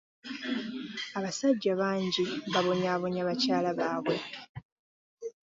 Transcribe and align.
Abasajja 1.17 1.71
bangi 1.79 2.25
babonyaabonya 2.53 3.21
bakyala 3.29 3.69
baabwe. 3.79 4.15